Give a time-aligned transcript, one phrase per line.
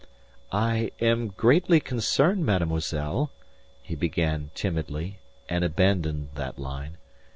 [0.51, 3.29] "I am greatly concerned, mademoiselle,"
[3.83, 6.97] he began timidly, and abandoned that line.